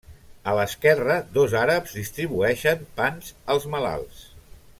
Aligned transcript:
A 0.51 0.53
l'esquerra, 0.59 1.17
dos 1.35 1.53
àrabs 1.65 1.93
distribueixen 1.99 2.83
pans 3.03 3.31
als 3.57 3.69
malalts. 3.77 4.27